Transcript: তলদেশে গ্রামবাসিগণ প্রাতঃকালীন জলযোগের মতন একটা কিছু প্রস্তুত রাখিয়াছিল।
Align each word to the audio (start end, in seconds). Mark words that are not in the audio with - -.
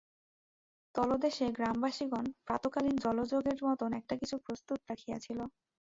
তলদেশে 0.95 1.45
গ্রামবাসিগণ 1.51 2.25
প্রাতঃকালীন 2.45 2.95
জলযোগের 2.97 3.59
মতন 3.67 3.89
একটা 3.99 4.13
কিছু 4.21 4.35
প্রস্তুত 4.45 4.79
রাখিয়াছিল। 4.89 5.39